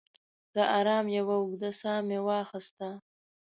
د 0.55 0.57
ارام 0.77 1.05
یوه 1.17 1.35
اوږده 1.39 1.71
ساه 1.79 1.99
مې 2.07 2.19
واخیسته. 2.27 2.89